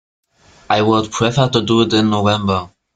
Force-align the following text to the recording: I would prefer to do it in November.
I 0.67 0.81
would 0.81 1.11
prefer 1.11 1.47
to 1.49 1.61
do 1.61 1.81
it 1.83 1.93
in 1.93 2.09
November. 2.09 2.71